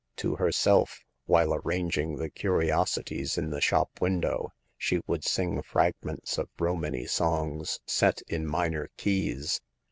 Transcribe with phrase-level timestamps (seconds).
[0.15, 5.93] To herself, while arranging the curios ities in the shop window, she would sing frag
[6.01, 9.61] ments of Romany songs set in minor keys.